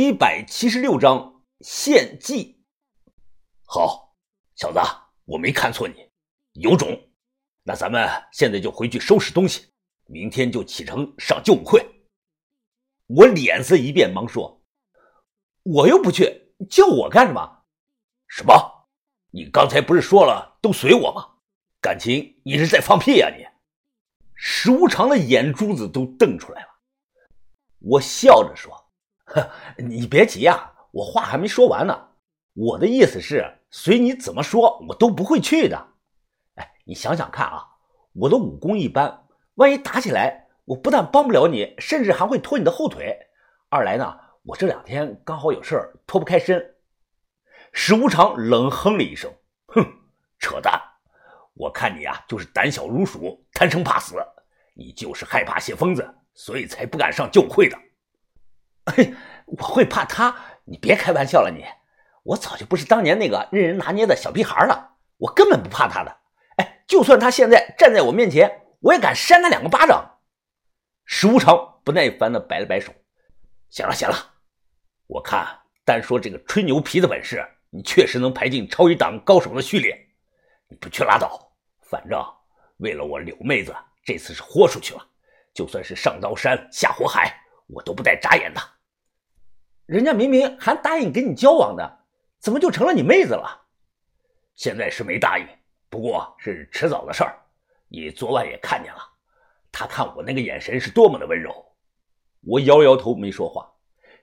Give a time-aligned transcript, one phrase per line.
[0.00, 2.62] 一百七十六章献祭。
[3.64, 4.16] 好，
[4.54, 4.78] 小子，
[5.24, 6.08] 我没看错你，
[6.52, 6.96] 有种。
[7.64, 9.72] 那咱们现在就回去收拾东西，
[10.06, 11.84] 明天就启程上救武会。
[13.08, 14.62] 我脸色一变，忙说
[15.66, 17.64] ：“我又不去，叫我干什么？
[18.28, 18.54] 什么？
[19.32, 21.28] 你刚才不是说了都随我吗？
[21.80, 23.28] 感情你是在放屁呀？
[23.36, 23.44] 你！”
[24.36, 26.68] 石无常的眼珠子都瞪出来了。
[27.80, 28.87] 我笑着说。
[29.28, 32.08] 呵， 你别急啊，我话还没说完呢。
[32.54, 35.88] 我的意思是，随你怎么说，我都不会去的。
[36.54, 37.64] 哎，你想想看啊，
[38.14, 43.16] 我的武功一般，万一打起来，我不但帮不了你，甚至还会拖你的后腿。
[43.68, 46.74] 二来呢，我这两天刚好有事儿，脱不开身。
[47.72, 49.30] 史无常冷哼了一声，
[49.66, 49.84] 哼，
[50.38, 50.80] 扯淡！
[51.54, 54.16] 我看你啊，就是胆小如鼠，贪生怕死，
[54.74, 57.76] 你就是害怕谢疯子，所以才不敢上救会的。
[58.90, 59.14] 嘿，
[59.46, 60.34] 我会怕他？
[60.64, 61.64] 你别开玩笑了，你！
[62.24, 66.14] 我早就不是当年那个任人拿捏的小屁孩了，我根本不怕他的。
[66.56, 70.18] 哎，就算他现在站在我面前，我也敢扇他两个巴掌。
[71.06, 72.92] 石无常不耐烦的摆了摆手
[73.70, 74.34] ：“行了行了，
[75.06, 75.46] 我看
[75.86, 79.98] 单说这个吹牛皮的本事，你确实能排进超一档高手的序列。
[80.68, 81.50] 你不去拉倒，
[81.80, 82.22] 反正
[82.76, 85.06] 为了我柳妹子，这次是豁出去了，
[85.54, 87.34] 就算是上刀山下火海，
[87.68, 88.60] 我都不带眨眼的。”
[89.88, 92.00] 人家明明还答应跟你交往的，
[92.40, 93.64] 怎么就成了你妹子了？
[94.54, 95.46] 现在是没答应，
[95.88, 97.34] 不过是迟早的事儿。
[97.88, 98.98] 你昨晚也看见了，
[99.72, 101.64] 他看我那个眼神是多么的温柔。
[102.42, 103.66] 我摇摇头没说话。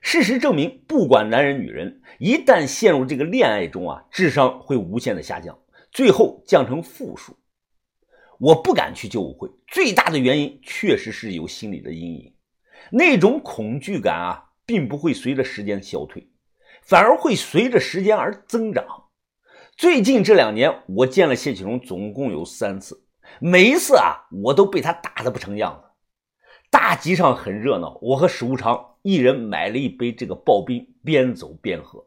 [0.00, 5.58] 事实证明，不管男人女人，一旦陷入这个恋爱中啊，智商会无限的下降，
[5.90, 7.36] 最后降成负数。
[8.38, 12.32] 我不敢去救舞会，最大的原因确实是有心理的阴影，
[12.92, 14.44] 那种恐惧感啊。
[14.66, 16.28] 并不会随着时间消退，
[16.82, 19.04] 反而会随着时间而增长。
[19.76, 23.06] 最近这两年，我见了谢启荣总共有三次，
[23.40, 25.88] 每一次啊，我都被他打得不成样子。
[26.70, 32.04] 大集上很热闹，我和史无常一人买了一杯这个刨冰，边走边喝。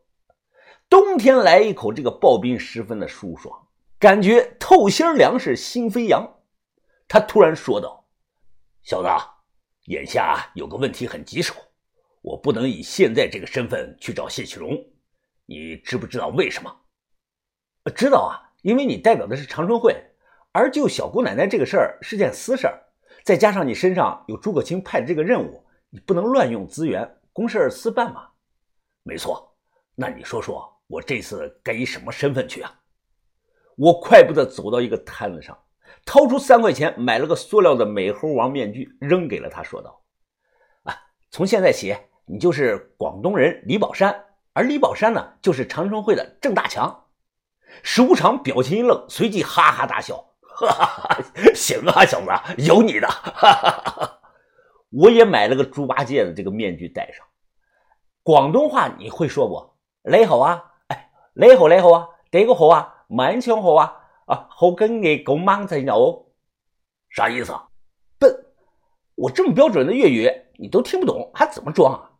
[0.89, 3.67] 冬天来一口这个刨冰，十分的舒爽，
[3.99, 6.37] 感觉透心凉是心飞扬。
[7.07, 8.07] 他突然说道
[8.83, 9.09] ：“小子，
[9.85, 11.53] 眼下有个问题很棘手。”
[12.21, 14.77] 我不能以现在这个身份去找谢启荣，
[15.45, 16.75] 你知不知道为什么？
[17.95, 19.95] 知道啊，因为你代表的是长春会，
[20.51, 22.79] 而救小姑奶奶这个事儿是件私事儿，
[23.23, 28.27] 再加上你身上有诸葛青派的这个任务，你不能乱用资源，公事私办嘛。
[29.03, 29.57] 没错，
[29.95, 32.79] 那你说说我这次该以什么身份去啊？
[33.75, 35.57] 我快步的走到一个摊子上，
[36.05, 39.98] 掏出三块钱买了个塑料的美猴王面具，扔给了他，说道：“，
[41.31, 41.95] 从现在起。”
[42.31, 47.05] 你就是广东人李宝山，而李宝山呢，就是长春会的郑大强。
[47.81, 51.17] 石无常表情一愣，随即哈哈大笑：“哈哈哈，
[51.55, 52.27] 行啊，小子，
[52.61, 54.19] 有你的！”哈哈哈，
[54.91, 57.25] 我也买了个猪八戒的这个面具戴上。
[58.21, 59.73] 广东话你会说不？
[60.07, 66.27] 你好啊，哎，你好，你好啊，这个好啊，满腔好啊，啊，好跟你狗莽子哦。
[67.09, 67.53] 啥意思？
[67.53, 67.68] 啊，
[69.19, 72.11] 我这么标准的粤语你都听不懂，还怎么装啊？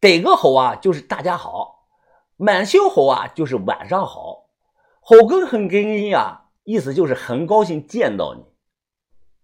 [0.00, 1.88] 得个好啊，就是大家好；
[2.36, 4.48] 满修好啊，就是晚上好。
[5.02, 8.42] 好跟很跟你啊，意思就是很高兴见到你。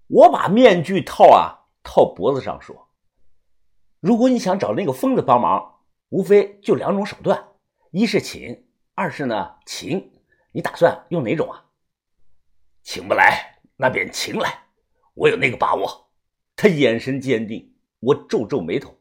[0.08, 2.88] 我把面具套啊套脖子上说
[4.00, 7.48] ：“如果你想找那个疯子帮忙，无非就两种手段：
[7.90, 10.10] 一是请，二是呢请。
[10.52, 11.64] 你打算用哪种啊？
[12.82, 14.64] 请不来，那便请来，
[15.14, 16.08] 我有那个把握。”
[16.56, 18.94] 他眼神坚定，我皱皱眉头。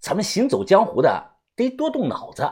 [0.00, 2.50] 咱们行走江湖的得多动脑子，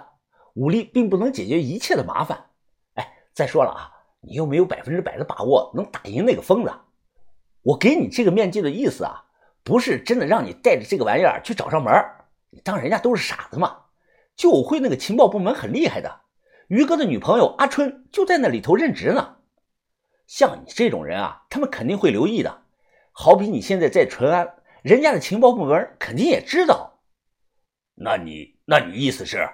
[0.55, 2.51] 武力并不能解决一切的麻烦。
[2.95, 6.73] 哎，再说了啊，你又没有百分之百的把握能打赢那个疯子。
[7.63, 9.25] 我给你这个面具的意思啊，
[9.63, 11.93] 不是真的让你带着这个玩意儿去找上门
[12.51, 13.77] 你当人家都是傻子吗？
[14.37, 16.21] 救武会那个情报部门很厉害的，
[16.69, 19.37] 于哥的女朋友阿春就在那里头任职呢。
[20.27, 22.63] 像你这种人啊，他们肯定会留意的。
[23.13, 27.01] 好比你现在在淳安，人家的情报部门肯定也知道。
[27.95, 29.49] 那你，那你意思是，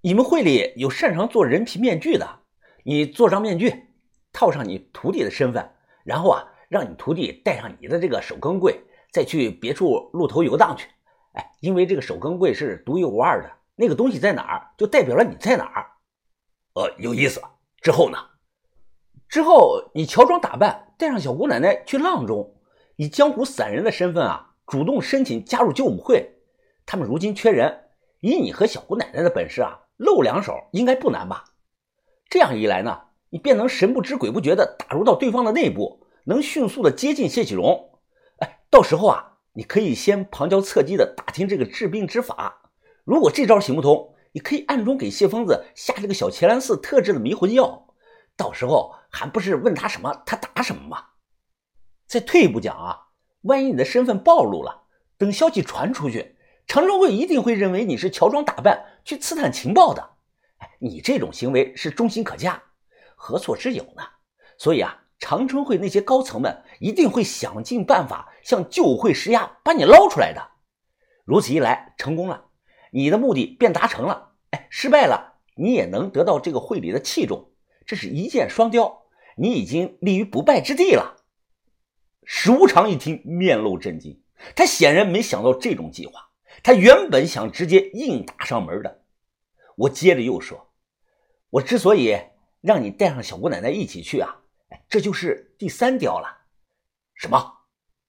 [0.00, 2.40] 你们会里有擅长做人皮面具的，
[2.84, 3.88] 你做张面具，
[4.32, 5.68] 套上你徒弟的身份，
[6.04, 8.80] 然后啊，让你徒弟带上你的这个手工柜，
[9.12, 10.88] 再去别处露头游荡去。
[11.32, 15.86] 哎，因为这个手工柜是独一无二的，那个东西在哪儿，就代表了你在哪儿。
[16.74, 17.42] 呃，有意思。
[17.80, 18.18] 之后呢？
[19.28, 22.54] 之后你乔装打扮，带上小姑奶奶去阆中，
[22.98, 26.34] 以江湖散人的身份啊，主动申请加入救母会。
[26.84, 27.84] 他们如今缺人，
[28.18, 31.44] 以你和小姑奶奶的本事啊，露两手应该不难吧？
[32.28, 38.00] 这样一来呢，你便能神不知鬼不觉地打入到对方的内部，能迅速地接近谢启荣。
[38.40, 42.72] 哎，到时候啊，你可以先旁敲侧击地打听这个治病之法。
[43.04, 47.94] 如果这招行不通，你可以暗中给谢疯子下这个小乾兰寺特制的迷魂药。
[48.36, 51.04] 到时候还不是问他什么他答什么吗？
[52.08, 53.08] 再退一步讲啊，
[53.42, 54.84] 万一你的身份暴露了，
[55.18, 60.12] 等消息传出去，长春会一定会认为你是乔装打扮去刺探情报的。
[60.56, 62.62] 哎，你这种行为是忠心可嘉，
[63.14, 64.02] 何错之有呢？
[64.56, 70.52] 所以啊，长春会那些高层们一定会想尽办法向旧会施压，把你捞出来的。
[71.26, 72.46] 如此一来，成功了，
[72.90, 74.32] 你的目的便达成了。
[74.52, 77.50] 哎，失败了，你也能得到这个会里的器重，
[77.84, 79.02] 这是一箭双雕，
[79.36, 81.16] 你已经立于不败之地了。
[82.30, 84.22] 史无常一听，面露震惊，
[84.54, 86.28] 他显然没想到这种计划，
[86.62, 89.02] 他原本想直接硬打上门的。
[89.76, 90.70] 我接着又说
[91.48, 92.20] ：“我之所以
[92.60, 94.42] 让你带上小姑奶奶一起去啊，
[94.90, 96.28] 这就是第三雕了。”
[97.16, 97.50] 什么？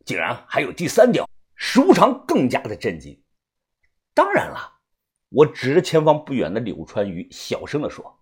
[0.04, 1.26] 竟然还有第三雕？
[1.56, 3.18] 石无常更加的震惊。
[4.14, 4.80] 当然了，
[5.30, 8.20] 我指着前方不远的柳川鱼，小声的说：“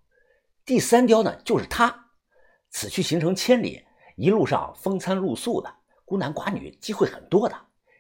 [0.63, 2.11] 第三雕呢，就是他。
[2.69, 3.83] 此去行程千里，
[4.15, 5.73] 一路上风餐露宿的
[6.07, 7.56] 孤男寡女机会很多的。”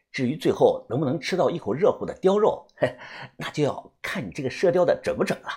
[0.09, 2.65] 至于最后能不能吃到一口热乎的雕肉，
[3.35, 5.49] 那就要看你这个射雕的准不准了。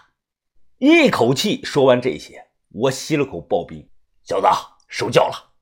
[0.79, 3.89] 一口气说完这些，我吸了口刨冰。
[4.25, 4.47] 小子，
[4.89, 5.53] 受教了。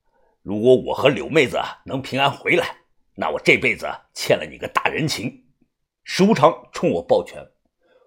[0.43, 2.79] 如果我和柳妹子能平安回来，
[3.15, 5.45] 那我这辈子欠了你个大人情。
[6.03, 7.47] 石无常冲我抱拳，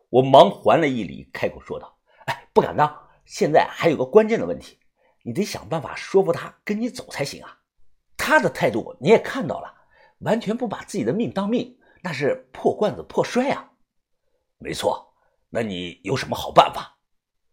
[0.10, 3.10] 我忙还了一礼，开口说道：“哎，不敢当。
[3.24, 4.80] 现在还有个关键的问题，
[5.24, 7.60] 你得想办法说服他跟你走才行啊。
[8.22, 9.74] 他的态度你也看到了。”
[10.22, 13.72] 完全不把自己的命当命，那是破罐子破摔啊！
[14.60, 15.16] 没错，
[15.50, 16.96] 那你有什么好办法？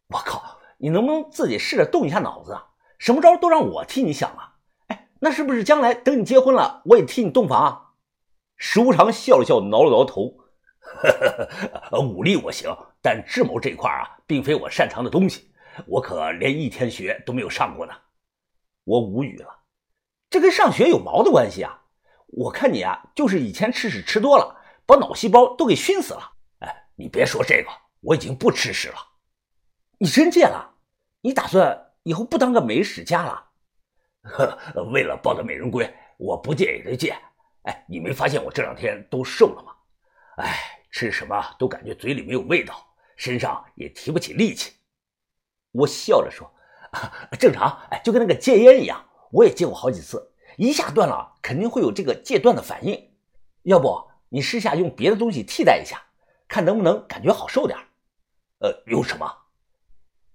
[0.08, 2.52] 我靠，你能不能自己试着动一下脑子？
[2.52, 2.66] 啊
[2.98, 4.56] 什么招都让我替你想啊？
[4.88, 7.94] 哎，那是不是将来等你结婚了，我也替你洞房啊？
[8.58, 10.36] 石无常笑了笑，挠了挠头，
[12.04, 15.50] 武力我行，但智谋这块啊，并非我擅长的东西，
[15.86, 17.94] 我可连一天学都没有上过呢。
[18.84, 19.57] 我无语了，
[20.30, 21.82] 这跟上学有毛的关系啊？
[22.28, 26.32] 我看你啊，就是以前吃屎吃多了，把脑细胞都给熏死了。
[26.58, 27.70] 哎，你别说这个，
[28.00, 28.96] 我已经不吃屎了。
[29.98, 30.74] 你真戒了？
[31.22, 33.44] 你打算以后不当个美食家了？
[34.22, 34.58] 呵，
[34.92, 37.16] 为了抱得美人归，我不戒也得戒。
[37.62, 39.72] 哎，你没发现我这两天都瘦了吗？
[40.36, 42.86] 哎，吃什么都感觉嘴里没有味道，
[43.16, 44.74] 身上也提不起力气。
[45.72, 46.50] 我笑着说
[47.40, 53.10] ：“正常，哎，就跟那个戒烟一样，我也戒过好几次。”一下断了，肯定会有这个戒断的反应。
[53.62, 56.02] 要不你试下用别的东西替代一下，
[56.48, 57.78] 看能不能感觉好受点
[58.58, 59.32] 呃，用什么？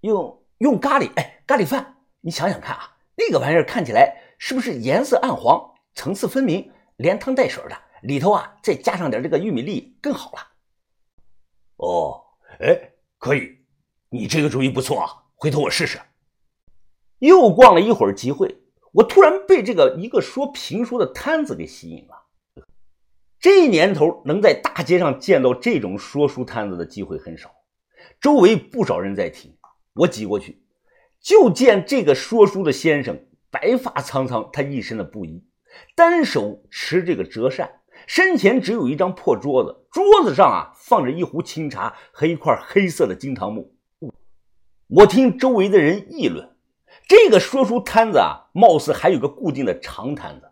[0.00, 1.98] 用用咖喱，哎，咖喱饭。
[2.22, 7.76] 你想想看啊，那个玩意儿看起来是不是颜色暗黄，层次分明，连汤带水的？
[8.00, 10.38] 里头啊再加上点这个玉米粒，更好了。
[11.76, 12.24] 哦，
[12.60, 13.58] 哎，可以，
[14.08, 16.00] 你这个主意不错啊，回头我试试。
[17.18, 18.63] 又逛了一会儿集会。
[18.94, 22.14] 我突然被这个一个说评书的摊子给吸引了。
[23.40, 27.50] 这年头能在大街上见到这种说书摊子的机会很少，
[28.20, 29.52] 周围不少人在听。
[29.94, 30.62] 我挤过去，
[31.20, 35.44] 就见这个说书的先生白发苍苍，他一身的布衣，
[35.96, 43.74] 单手持这个折扇，身前只有一张破桌子，桌子上啊放着一壶清茶和一块黑色的金堂木。
[44.86, 46.53] 我听周围的人议论。
[47.06, 50.50] 这个说书摊子啊，貌似还有个固定的长摊子。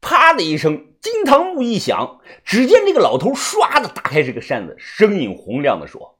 [0.00, 6.18] 啪的一声，金堂木一响，只见这个老头唰的打开这个扇子，声音洪亮的说：“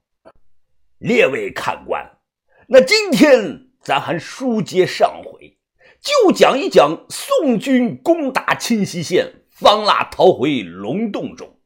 [0.99, 2.19] 列位看官，
[2.67, 5.57] 那今天咱还书接上回，
[6.01, 11.59] 就讲一讲宋军攻打清溪县，方腊逃回龙洞中。”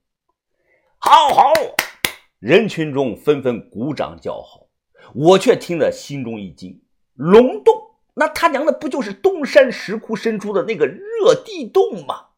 [1.02, 1.52] 好好，
[2.38, 4.68] 人群中纷纷鼓掌叫好，
[5.14, 6.80] 我却听得心中一惊。
[7.14, 12.29] 龙洞，那他娘的不就是东山石窟深处的那个热地洞吗？